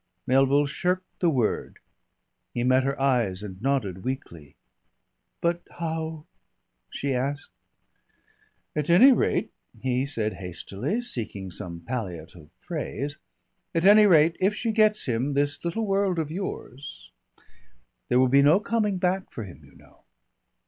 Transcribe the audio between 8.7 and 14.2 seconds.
"At any rate" he said hastily, seeking some palliative phrase "at any